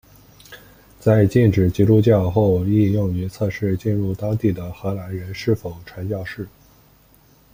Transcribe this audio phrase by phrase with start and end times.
[0.99, 6.47] 在禁止基督教后亦用于测试进入当地的荷兰人是否传教士。